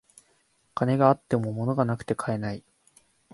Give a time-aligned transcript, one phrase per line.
[0.73, 2.63] 金があっても物がなくて買えない